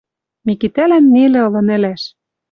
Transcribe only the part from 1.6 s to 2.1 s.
ӹлӓш.